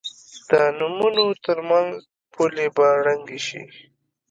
[0.49, 1.91] د نومونو تر منځ
[2.33, 3.63] پولې به ړنګې شي.